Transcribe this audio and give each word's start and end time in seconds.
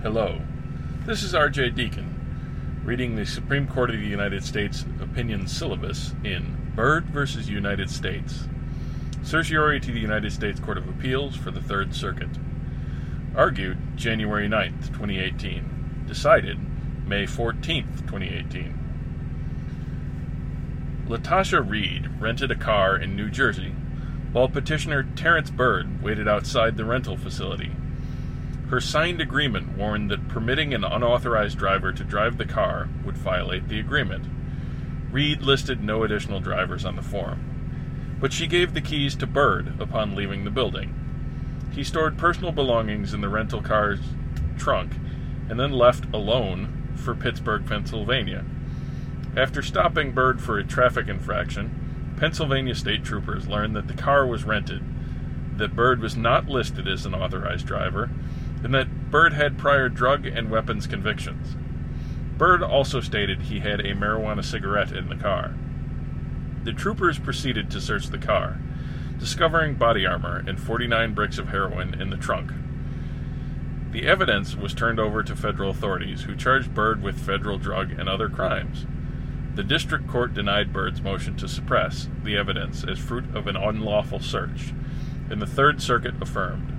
Hello, 0.00 0.40
this 1.06 1.24
is 1.24 1.34
R.J. 1.34 1.70
Deacon, 1.70 2.80
reading 2.84 3.16
the 3.16 3.26
Supreme 3.26 3.66
Court 3.66 3.90
of 3.90 3.96
the 3.96 4.06
United 4.06 4.44
States 4.44 4.84
opinion 5.02 5.48
syllabus 5.48 6.14
in 6.22 6.72
Byrd 6.76 7.06
v. 7.06 7.40
United 7.50 7.90
States, 7.90 8.46
certiorari 9.24 9.80
to 9.80 9.90
the 9.90 9.98
United 9.98 10.32
States 10.32 10.60
Court 10.60 10.78
of 10.78 10.88
Appeals 10.88 11.34
for 11.34 11.50
the 11.50 11.60
Third 11.60 11.96
Circuit. 11.96 12.28
Argued 13.34 13.76
January 13.96 14.48
9th, 14.48 14.86
2018. 14.92 16.04
Decided 16.06 16.58
May 17.04 17.24
14th, 17.24 18.06
2018. 18.06 18.78
Latasha 21.08 21.68
Reed 21.68 22.08
rented 22.20 22.52
a 22.52 22.56
car 22.56 22.96
in 22.96 23.16
New 23.16 23.30
Jersey 23.30 23.74
while 24.30 24.48
petitioner 24.48 25.02
Terrence 25.16 25.50
Byrd 25.50 26.00
waited 26.00 26.28
outside 26.28 26.76
the 26.76 26.84
rental 26.84 27.16
facility. 27.16 27.72
Her 28.70 28.80
signed 28.82 29.22
agreement 29.22 29.78
warned 29.78 30.10
that 30.10 30.28
permitting 30.28 30.74
an 30.74 30.84
unauthorized 30.84 31.56
driver 31.56 31.90
to 31.90 32.04
drive 32.04 32.36
the 32.36 32.44
car 32.44 32.88
would 33.02 33.16
violate 33.16 33.68
the 33.68 33.80
agreement. 33.80 34.26
Reed 35.10 35.40
listed 35.40 35.82
no 35.82 36.02
additional 36.02 36.40
drivers 36.40 36.84
on 36.84 36.94
the 36.94 37.02
form, 37.02 37.40
but 38.20 38.32
she 38.32 38.46
gave 38.46 38.74
the 38.74 38.82
keys 38.82 39.14
to 39.16 39.26
Byrd 39.26 39.80
upon 39.80 40.14
leaving 40.14 40.44
the 40.44 40.50
building. 40.50 40.94
He 41.72 41.82
stored 41.82 42.18
personal 42.18 42.52
belongings 42.52 43.14
in 43.14 43.22
the 43.22 43.30
rental 43.30 43.62
car's 43.62 44.00
trunk 44.58 44.92
and 45.48 45.58
then 45.58 45.72
left 45.72 46.04
alone 46.12 46.92
for 46.94 47.14
Pittsburgh, 47.14 47.64
Pennsylvania. 47.64 48.44
After 49.34 49.62
stopping 49.62 50.12
Byrd 50.12 50.42
for 50.42 50.58
a 50.58 50.64
traffic 50.64 51.08
infraction, 51.08 52.14
Pennsylvania 52.18 52.74
state 52.74 53.02
troopers 53.02 53.48
learned 53.48 53.74
that 53.76 53.88
the 53.88 53.94
car 53.94 54.26
was 54.26 54.44
rented, 54.44 54.82
that 55.56 55.74
Byrd 55.74 56.00
was 56.00 56.16
not 56.16 56.48
listed 56.48 56.86
as 56.86 57.06
an 57.06 57.14
authorized 57.14 57.66
driver, 57.66 58.10
and 58.62 58.74
that 58.74 59.10
Byrd 59.10 59.32
had 59.32 59.58
prior 59.58 59.88
drug 59.88 60.26
and 60.26 60.50
weapons 60.50 60.86
convictions. 60.86 61.56
Byrd 62.36 62.62
also 62.62 63.00
stated 63.00 63.42
he 63.42 63.60
had 63.60 63.80
a 63.80 63.94
marijuana 63.94 64.44
cigarette 64.44 64.92
in 64.92 65.08
the 65.08 65.16
car. 65.16 65.54
The 66.64 66.72
troopers 66.72 67.18
proceeded 67.18 67.70
to 67.70 67.80
search 67.80 68.08
the 68.08 68.18
car, 68.18 68.58
discovering 69.18 69.74
body 69.74 70.06
armor 70.06 70.44
and 70.46 70.60
49 70.60 71.14
bricks 71.14 71.38
of 71.38 71.48
heroin 71.48 72.00
in 72.00 72.10
the 72.10 72.16
trunk. 72.16 72.52
The 73.90 74.06
evidence 74.06 74.54
was 74.54 74.74
turned 74.74 75.00
over 75.00 75.22
to 75.22 75.34
federal 75.34 75.70
authorities, 75.70 76.22
who 76.22 76.36
charged 76.36 76.74
Byrd 76.74 77.02
with 77.02 77.18
federal 77.18 77.58
drug 77.58 77.92
and 77.92 78.08
other 78.08 78.28
crimes. 78.28 78.86
The 79.54 79.64
district 79.64 80.06
court 80.06 80.34
denied 80.34 80.72
Byrd's 80.72 81.00
motion 81.00 81.36
to 81.38 81.48
suppress 81.48 82.08
the 82.22 82.36
evidence 82.36 82.84
as 82.84 82.98
fruit 82.98 83.24
of 83.34 83.46
an 83.46 83.56
unlawful 83.56 84.20
search, 84.20 84.72
and 85.30 85.42
the 85.42 85.46
Third 85.46 85.82
Circuit 85.82 86.14
affirmed. 86.20 86.77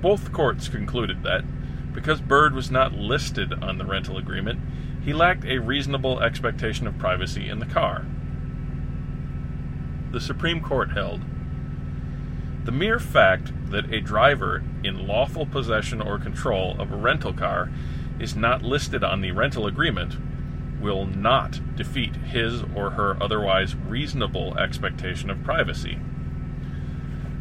Both 0.00 0.32
courts 0.32 0.68
concluded 0.68 1.22
that, 1.24 1.44
because 1.92 2.20
Byrd 2.20 2.54
was 2.54 2.70
not 2.70 2.92
listed 2.92 3.52
on 3.62 3.78
the 3.78 3.84
rental 3.84 4.16
agreement, 4.16 4.60
he 5.02 5.12
lacked 5.12 5.44
a 5.44 5.58
reasonable 5.58 6.20
expectation 6.20 6.86
of 6.86 6.98
privacy 6.98 7.48
in 7.48 7.58
the 7.58 7.66
car. 7.66 8.06
The 10.12 10.20
Supreme 10.20 10.60
Court 10.60 10.90
held 10.92 11.20
the 12.64 12.72
mere 12.72 12.98
fact 12.98 13.52
that 13.70 13.92
a 13.92 14.00
driver 14.00 14.62
in 14.84 15.06
lawful 15.06 15.46
possession 15.46 16.00
or 16.00 16.18
control 16.18 16.76
of 16.78 16.92
a 16.92 16.96
rental 16.96 17.32
car 17.32 17.70
is 18.18 18.36
not 18.36 18.62
listed 18.62 19.02
on 19.02 19.22
the 19.22 19.30
rental 19.32 19.66
agreement 19.66 20.16
will 20.80 21.06
not 21.06 21.60
defeat 21.76 22.16
his 22.16 22.62
or 22.74 22.90
her 22.90 23.16
otherwise 23.22 23.74
reasonable 23.74 24.56
expectation 24.58 25.30
of 25.30 25.42
privacy. 25.42 25.98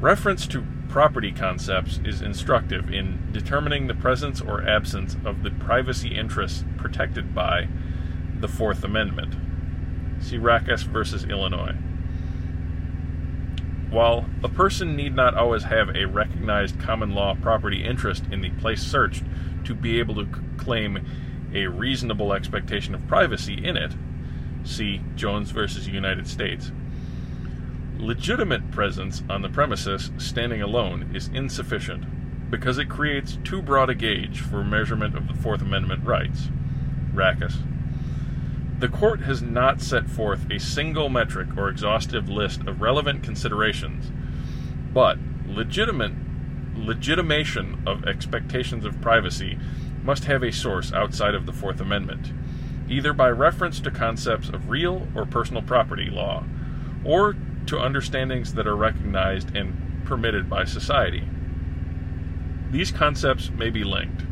Reference 0.00 0.46
to 0.48 0.64
property 0.90 1.30
concepts 1.30 2.00
is 2.04 2.20
instructive 2.20 2.92
in 2.92 3.30
determining 3.32 3.86
the 3.86 3.94
presence 3.94 4.40
or 4.40 4.68
absence 4.68 5.16
of 5.24 5.44
the 5.44 5.50
privacy 5.52 6.16
interests 6.16 6.64
protected 6.76 7.32
by 7.32 7.68
the 8.40 8.48
Fourth 8.48 8.82
Amendment. 8.82 9.36
See 10.20 10.36
Rakas 10.36 10.82
versus 10.82 11.24
Illinois. 11.24 11.76
While 13.88 14.26
a 14.42 14.48
person 14.48 14.96
need 14.96 15.14
not 15.14 15.34
always 15.34 15.62
have 15.64 15.94
a 15.94 16.06
recognized 16.06 16.80
common 16.80 17.14
law 17.14 17.36
property 17.40 17.84
interest 17.84 18.24
in 18.32 18.40
the 18.40 18.50
place 18.50 18.82
searched 18.82 19.22
to 19.64 19.74
be 19.74 20.00
able 20.00 20.16
to 20.16 20.28
claim 20.56 21.06
a 21.54 21.68
reasonable 21.68 22.32
expectation 22.32 22.96
of 22.96 23.06
privacy 23.06 23.64
in 23.64 23.76
it, 23.76 23.92
see 24.64 25.02
Jones 25.14 25.52
versus 25.52 25.86
United 25.86 26.26
States, 26.26 26.72
legitimate 28.00 28.70
presence 28.70 29.22
on 29.28 29.42
the 29.42 29.48
premises 29.48 30.10
standing 30.16 30.62
alone 30.62 31.10
is 31.14 31.28
insufficient 31.28 32.50
because 32.50 32.78
it 32.78 32.88
creates 32.88 33.38
too 33.44 33.60
broad 33.62 33.90
a 33.90 33.94
gauge 33.94 34.40
for 34.40 34.64
measurement 34.64 35.16
of 35.16 35.28
the 35.28 35.34
Fourth 35.34 35.60
Amendment 35.60 36.04
rights. 36.04 36.48
Rakas. 37.14 37.62
The 38.78 38.88
court 38.88 39.20
has 39.20 39.42
not 39.42 39.82
set 39.82 40.08
forth 40.08 40.50
a 40.50 40.58
single 40.58 41.10
metric 41.10 41.56
or 41.56 41.68
exhaustive 41.68 42.28
list 42.28 42.62
of 42.66 42.80
relevant 42.80 43.22
considerations, 43.22 44.10
but 44.92 45.18
legitimate 45.46 46.12
legitimation 46.74 47.82
of 47.86 48.06
expectations 48.06 48.86
of 48.86 49.00
privacy 49.02 49.58
must 50.02 50.24
have 50.24 50.42
a 50.42 50.50
source 50.50 50.92
outside 50.92 51.34
of 51.34 51.44
the 51.44 51.52
Fourth 51.52 51.80
Amendment, 51.80 52.32
either 52.88 53.12
by 53.12 53.28
reference 53.28 53.78
to 53.80 53.90
concepts 53.90 54.48
of 54.48 54.70
real 54.70 55.06
or 55.14 55.26
personal 55.26 55.62
property 55.62 56.08
law, 56.08 56.44
or 57.04 57.36
to 57.66 57.78
understandings 57.78 58.54
that 58.54 58.66
are 58.66 58.76
recognized 58.76 59.54
and 59.54 60.02
permitted 60.04 60.48
by 60.48 60.64
society. 60.64 61.24
These 62.70 62.92
concepts 62.92 63.50
may 63.50 63.70
be 63.70 63.84
linked. 63.84 64.22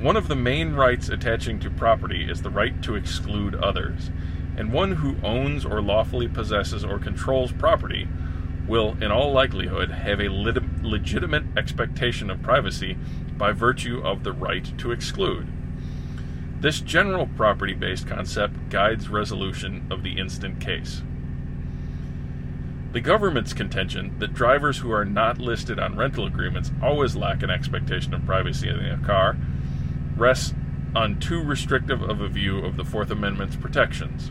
One 0.00 0.16
of 0.16 0.28
the 0.28 0.36
main 0.36 0.74
rights 0.74 1.08
attaching 1.08 1.60
to 1.60 1.70
property 1.70 2.28
is 2.28 2.42
the 2.42 2.50
right 2.50 2.82
to 2.82 2.94
exclude 2.94 3.54
others, 3.54 4.10
and 4.56 4.72
one 4.72 4.92
who 4.92 5.16
owns 5.22 5.64
or 5.64 5.80
lawfully 5.80 6.28
possesses 6.28 6.84
or 6.84 6.98
controls 6.98 7.52
property 7.52 8.08
will, 8.66 8.96
in 9.02 9.10
all 9.10 9.32
likelihood, 9.32 9.90
have 9.90 10.20
a 10.20 10.28
lit- 10.28 10.82
legitimate 10.82 11.44
expectation 11.56 12.30
of 12.30 12.42
privacy 12.42 12.96
by 13.36 13.52
virtue 13.52 14.00
of 14.04 14.24
the 14.24 14.32
right 14.32 14.76
to 14.78 14.92
exclude. 14.92 15.46
This 16.60 16.80
general 16.80 17.26
property 17.26 17.74
based 17.74 18.06
concept 18.06 18.70
guides 18.70 19.08
resolution 19.08 19.86
of 19.90 20.02
the 20.02 20.18
instant 20.18 20.60
case. 20.60 21.02
The 22.92 23.00
government's 23.00 23.54
contention 23.54 24.18
that 24.18 24.34
drivers 24.34 24.78
who 24.78 24.92
are 24.92 25.06
not 25.06 25.38
listed 25.38 25.78
on 25.78 25.96
rental 25.96 26.26
agreements 26.26 26.70
always 26.82 27.16
lack 27.16 27.42
an 27.42 27.48
expectation 27.48 28.12
of 28.12 28.26
privacy 28.26 28.68
in 28.68 28.78
a 28.84 28.98
car 28.98 29.34
rests 30.14 30.52
on 30.94 31.18
too 31.18 31.42
restrictive 31.42 32.02
of 32.02 32.20
a 32.20 32.28
view 32.28 32.58
of 32.58 32.76
the 32.76 32.84
Fourth 32.84 33.10
Amendment's 33.10 33.56
protections. 33.56 34.30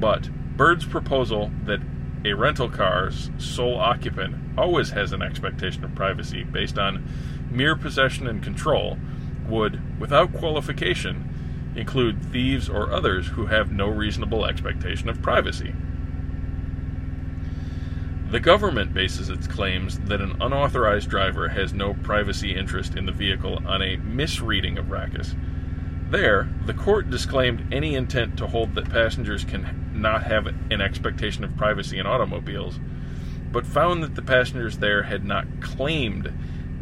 But 0.00 0.30
Byrd's 0.56 0.84
proposal 0.84 1.52
that 1.64 1.78
a 2.24 2.32
rental 2.32 2.68
car's 2.68 3.30
sole 3.38 3.78
occupant 3.78 4.34
always 4.58 4.90
has 4.90 5.12
an 5.12 5.22
expectation 5.22 5.84
of 5.84 5.94
privacy 5.94 6.42
based 6.42 6.76
on 6.76 7.08
mere 7.52 7.76
possession 7.76 8.26
and 8.26 8.42
control 8.42 8.98
would, 9.48 10.00
without 10.00 10.34
qualification, 10.34 11.72
include 11.76 12.20
thieves 12.32 12.68
or 12.68 12.92
others 12.92 13.28
who 13.28 13.46
have 13.46 13.70
no 13.70 13.86
reasonable 13.88 14.44
expectation 14.44 15.08
of 15.08 15.22
privacy. 15.22 15.72
The 18.30 18.38
government 18.38 18.94
bases 18.94 19.28
its 19.28 19.48
claims 19.48 19.98
that 20.04 20.20
an 20.20 20.40
unauthorized 20.40 21.10
driver 21.10 21.48
has 21.48 21.72
no 21.72 21.94
privacy 21.94 22.54
interest 22.54 22.94
in 22.94 23.06
the 23.06 23.12
vehicle 23.12 23.60
on 23.66 23.82
a 23.82 23.96
misreading 23.96 24.78
of 24.78 24.86
Rakas. 24.86 25.36
There, 26.10 26.48
the 26.64 26.72
court 26.72 27.10
disclaimed 27.10 27.74
any 27.74 27.96
intent 27.96 28.36
to 28.38 28.46
hold 28.46 28.76
that 28.76 28.88
passengers 28.88 29.44
can 29.44 29.90
not 29.92 30.22
have 30.22 30.46
an 30.46 30.80
expectation 30.80 31.42
of 31.42 31.56
privacy 31.56 31.98
in 31.98 32.06
automobiles, 32.06 32.78
but 33.50 33.66
found 33.66 34.00
that 34.04 34.14
the 34.14 34.22
passengers 34.22 34.78
there 34.78 35.02
had 35.02 35.24
not 35.24 35.60
claimed 35.60 36.32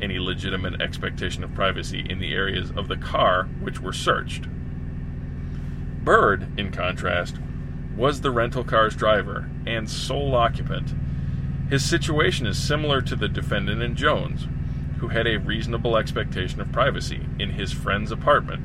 any 0.02 0.18
legitimate 0.18 0.82
expectation 0.82 1.42
of 1.42 1.54
privacy 1.54 2.04
in 2.10 2.18
the 2.18 2.34
areas 2.34 2.70
of 2.76 2.88
the 2.88 2.96
car 2.96 3.44
which 3.60 3.80
were 3.80 3.94
searched. 3.94 4.44
Byrd, 6.04 6.58
in 6.58 6.72
contrast, 6.72 7.36
was 7.96 8.20
the 8.20 8.30
rental 8.30 8.64
car's 8.64 8.94
driver 8.94 9.48
and 9.66 9.88
sole 9.88 10.34
occupant. 10.34 10.92
His 11.68 11.84
situation 11.84 12.46
is 12.46 12.56
similar 12.56 13.02
to 13.02 13.14
the 13.14 13.28
defendant 13.28 13.82
in 13.82 13.94
Jones, 13.94 14.46
who 15.00 15.08
had 15.08 15.26
a 15.26 15.38
reasonable 15.38 15.96
expectation 15.98 16.60
of 16.60 16.72
privacy 16.72 17.26
in 17.38 17.50
his 17.50 17.72
friend's 17.72 18.10
apartment 18.10 18.62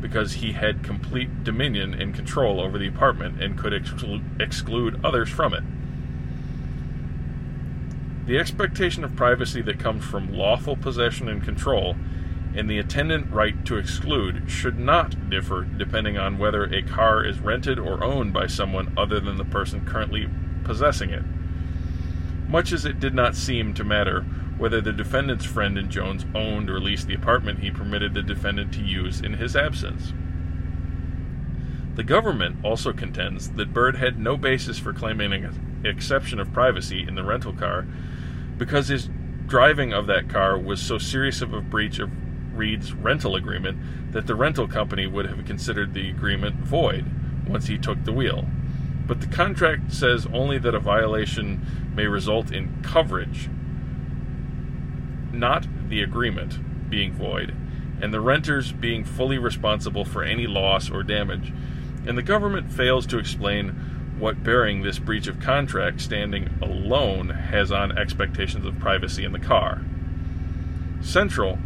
because 0.00 0.34
he 0.34 0.52
had 0.52 0.82
complete 0.82 1.44
dominion 1.44 1.92
and 1.92 2.14
control 2.14 2.60
over 2.60 2.78
the 2.78 2.88
apartment 2.88 3.42
and 3.42 3.58
could 3.58 3.72
exclu- 3.72 4.40
exclude 4.40 4.98
others 5.04 5.28
from 5.28 5.52
it. 5.52 5.62
The 8.26 8.38
expectation 8.38 9.04
of 9.04 9.16
privacy 9.16 9.60
that 9.62 9.78
comes 9.78 10.04
from 10.04 10.32
lawful 10.32 10.76
possession 10.76 11.28
and 11.28 11.42
control 11.42 11.96
and 12.54 12.68
the 12.68 12.78
attendant 12.78 13.30
right 13.30 13.62
to 13.66 13.76
exclude 13.76 14.50
should 14.50 14.78
not 14.78 15.28
differ 15.28 15.64
depending 15.64 16.16
on 16.16 16.38
whether 16.38 16.64
a 16.64 16.82
car 16.82 17.24
is 17.24 17.40
rented 17.40 17.78
or 17.78 18.02
owned 18.02 18.32
by 18.32 18.46
someone 18.46 18.92
other 18.96 19.20
than 19.20 19.36
the 19.36 19.44
person 19.44 19.84
currently 19.84 20.28
possessing 20.64 21.10
it. 21.10 21.22
Much 22.48 22.72
as 22.72 22.84
it 22.84 22.98
did 22.98 23.14
not 23.14 23.36
seem 23.36 23.74
to 23.74 23.84
matter 23.84 24.22
whether 24.56 24.80
the 24.80 24.92
defendant's 24.92 25.44
friend 25.44 25.78
and 25.78 25.90
Jones 25.90 26.26
owned 26.34 26.68
or 26.68 26.80
leased 26.80 27.06
the 27.06 27.14
apartment 27.14 27.60
he 27.60 27.70
permitted 27.70 28.14
the 28.14 28.22
defendant 28.22 28.72
to 28.74 28.82
use 28.82 29.20
in 29.20 29.34
his 29.34 29.54
absence. 29.54 30.12
The 31.94 32.02
government 32.02 32.64
also 32.64 32.92
contends 32.92 33.50
that 33.50 33.74
Byrd 33.74 33.96
had 33.96 34.18
no 34.18 34.36
basis 34.36 34.78
for 34.78 34.92
claiming 34.92 35.44
an 35.44 35.82
exception 35.84 36.38
of 36.38 36.52
privacy 36.52 37.04
in 37.06 37.14
the 37.14 37.24
rental 37.24 37.52
car 37.52 37.86
because 38.56 38.88
his 38.88 39.10
driving 39.46 39.92
of 39.92 40.06
that 40.06 40.28
car 40.28 40.58
was 40.58 40.80
so 40.80 40.98
serious 40.98 41.40
of 41.40 41.52
a 41.52 41.60
breach 41.60 41.98
of 41.98 42.10
Reed's 42.56 42.92
rental 42.92 43.36
agreement 43.36 44.12
that 44.12 44.26
the 44.26 44.34
rental 44.34 44.66
company 44.66 45.06
would 45.06 45.26
have 45.26 45.44
considered 45.44 45.94
the 45.94 46.10
agreement 46.10 46.56
void 46.56 47.04
once 47.46 47.66
he 47.66 47.78
took 47.78 48.04
the 48.04 48.12
wheel. 48.12 48.46
But 49.08 49.22
the 49.22 49.26
contract 49.26 49.90
says 49.92 50.26
only 50.32 50.58
that 50.58 50.74
a 50.74 50.78
violation 50.78 51.66
may 51.96 52.06
result 52.06 52.52
in 52.52 52.82
coverage, 52.82 53.48
not 55.32 55.66
the 55.88 56.02
agreement 56.02 56.90
being 56.90 57.14
void, 57.14 57.56
and 58.02 58.12
the 58.12 58.20
renters 58.20 58.70
being 58.70 59.04
fully 59.04 59.38
responsible 59.38 60.04
for 60.04 60.22
any 60.22 60.46
loss 60.46 60.90
or 60.90 61.02
damage. 61.02 61.54
And 62.06 62.18
the 62.18 62.22
government 62.22 62.70
fails 62.70 63.06
to 63.06 63.18
explain 63.18 63.70
what 64.18 64.44
bearing 64.44 64.82
this 64.82 64.98
breach 64.98 65.26
of 65.26 65.40
contract 65.40 66.02
standing 66.02 66.50
alone 66.60 67.30
has 67.30 67.72
on 67.72 67.96
expectations 67.96 68.66
of 68.66 68.78
privacy 68.78 69.24
in 69.24 69.32
the 69.32 69.38
car. 69.38 69.82
Central, 71.00 71.58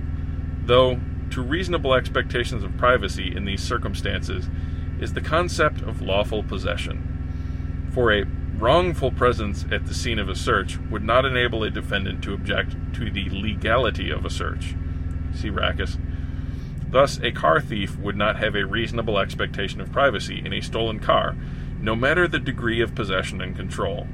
though, 0.65 1.00
to 1.31 1.43
reasonable 1.43 1.94
expectations 1.94 2.62
of 2.62 2.77
privacy 2.77 3.35
in 3.35 3.47
these 3.47 3.62
circumstances 3.62 4.49
is 5.00 5.15
the 5.15 5.21
concept 5.21 5.81
of 5.83 6.03
lawful 6.03 6.44
possession 6.44 7.12
for 7.93 8.12
a 8.12 8.25
wrongful 8.56 9.11
presence 9.11 9.65
at 9.71 9.87
the 9.87 9.94
scene 9.94 10.19
of 10.19 10.29
a 10.29 10.35
search 10.35 10.79
would 10.91 11.05
not 11.05 11.25
enable 11.25 11.62
a 11.62 11.71
defendant 11.71 12.23
to 12.25 12.33
object 12.33 12.75
to 12.94 13.11
the 13.11 13.29
legality 13.31 14.11
of 14.11 14.25
a 14.25 14.31
search. 14.31 14.75
See 15.35 15.50
Rakas. 15.50 15.99
Thus, 16.89 17.19
a 17.23 17.33
car 17.33 17.61
thief 17.61 17.99
would 17.99 18.17
not 18.17 18.37
have 18.37 18.55
a 18.55 18.67
reasonable 18.67 19.19
expectation 19.19 19.81
of 19.81 19.93
privacy 19.93 20.43
in 20.44 20.53
a 20.53 20.61
stolen 20.61 21.00
car, 21.00 21.37
no 21.81 21.97
matter 21.97 22.29
the 22.29 22.39
degree 22.39 22.81
of 22.81 22.94
possession 22.94 23.41
and 23.41 23.56
control. 23.56 24.06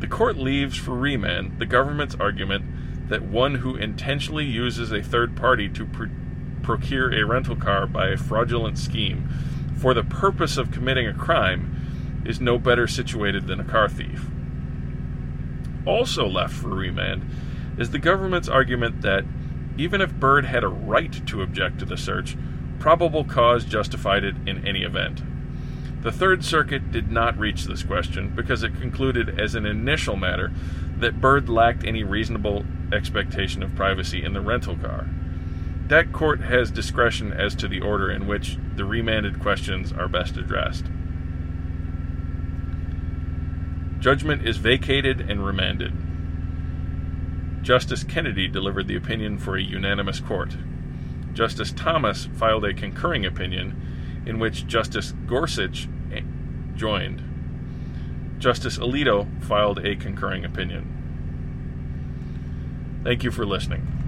The 0.00 0.06
court 0.06 0.36
leaves 0.36 0.76
for 0.76 0.94
remand 0.94 1.58
the 1.58 1.66
government's 1.66 2.14
argument 2.14 3.08
that 3.08 3.22
one 3.22 3.56
who 3.56 3.76
intentionally 3.76 4.44
uses 4.44 4.92
a 4.92 5.02
third 5.02 5.36
party 5.36 5.68
to 5.70 5.86
pr- 5.86 6.04
procure 6.62 7.12
a 7.12 7.24
rental 7.24 7.56
car 7.56 7.86
by 7.86 8.08
a 8.08 8.16
fraudulent 8.16 8.78
scheme 8.78 9.28
for 9.76 9.94
the 9.94 10.04
purpose 10.04 10.56
of 10.56 10.70
committing 10.70 11.06
a 11.06 11.14
crime 11.14 11.83
is 12.24 12.40
no 12.40 12.58
better 12.58 12.86
situated 12.86 13.46
than 13.46 13.60
a 13.60 13.64
car 13.64 13.88
thief. 13.88 14.26
Also 15.86 16.26
left 16.26 16.54
for 16.54 16.68
remand 16.68 17.22
is 17.78 17.90
the 17.90 17.98
government's 17.98 18.48
argument 18.48 19.02
that 19.02 19.24
even 19.76 20.00
if 20.00 20.14
Byrd 20.14 20.44
had 20.44 20.64
a 20.64 20.68
right 20.68 21.26
to 21.26 21.42
object 21.42 21.80
to 21.80 21.84
the 21.84 21.96
search, 21.96 22.36
probable 22.78 23.24
cause 23.24 23.64
justified 23.64 24.24
it 24.24 24.36
in 24.46 24.66
any 24.66 24.82
event. 24.82 25.22
The 26.02 26.12
Third 26.12 26.44
Circuit 26.44 26.92
did 26.92 27.10
not 27.10 27.38
reach 27.38 27.64
this 27.64 27.82
question 27.82 28.30
because 28.34 28.62
it 28.62 28.78
concluded, 28.80 29.40
as 29.40 29.54
an 29.54 29.64
initial 29.64 30.16
matter, 30.16 30.52
that 30.98 31.20
Byrd 31.20 31.48
lacked 31.48 31.84
any 31.84 32.04
reasonable 32.04 32.64
expectation 32.92 33.62
of 33.62 33.74
privacy 33.74 34.22
in 34.22 34.34
the 34.34 34.40
rental 34.40 34.76
car. 34.76 35.08
That 35.88 36.12
court 36.12 36.40
has 36.40 36.70
discretion 36.70 37.32
as 37.32 37.54
to 37.56 37.68
the 37.68 37.80
order 37.80 38.10
in 38.10 38.26
which 38.26 38.58
the 38.76 38.84
remanded 38.84 39.40
questions 39.40 39.92
are 39.92 40.08
best 40.08 40.36
addressed. 40.36 40.84
Judgment 44.04 44.46
is 44.46 44.58
vacated 44.58 45.22
and 45.30 45.46
remanded. 45.46 45.90
Justice 47.62 48.04
Kennedy 48.04 48.46
delivered 48.46 48.86
the 48.86 48.96
opinion 48.96 49.38
for 49.38 49.56
a 49.56 49.62
unanimous 49.62 50.20
court. 50.20 50.58
Justice 51.32 51.72
Thomas 51.72 52.26
filed 52.26 52.66
a 52.66 52.74
concurring 52.74 53.24
opinion 53.24 54.22
in 54.26 54.38
which 54.38 54.66
Justice 54.66 55.14
Gorsuch 55.26 55.88
joined. 56.76 57.22
Justice 58.38 58.76
Alito 58.76 59.26
filed 59.42 59.78
a 59.78 59.96
concurring 59.96 60.44
opinion. 60.44 60.84
Thank 63.04 63.24
you 63.24 63.30
for 63.30 63.46
listening. 63.46 64.03